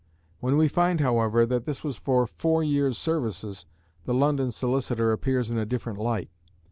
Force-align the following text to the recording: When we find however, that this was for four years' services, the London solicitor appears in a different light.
When 0.39 0.57
we 0.57 0.67
find 0.67 0.99
however, 0.99 1.45
that 1.45 1.65
this 1.65 1.83
was 1.83 1.95
for 1.95 2.25
four 2.25 2.63
years' 2.63 2.97
services, 2.97 3.67
the 4.05 4.15
London 4.15 4.49
solicitor 4.49 5.11
appears 5.11 5.51
in 5.51 5.59
a 5.59 5.65
different 5.67 5.99
light. 5.99 6.31